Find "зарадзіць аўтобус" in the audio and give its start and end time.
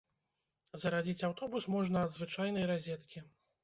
0.85-1.63